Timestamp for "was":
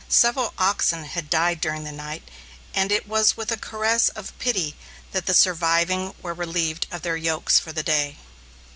3.07-3.37